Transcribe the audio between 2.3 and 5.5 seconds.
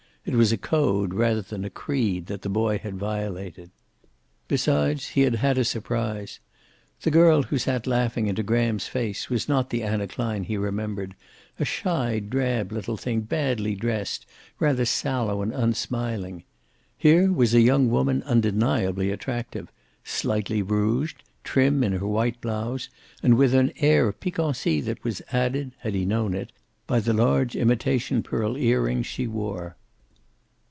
the boy had violated. Besides, he had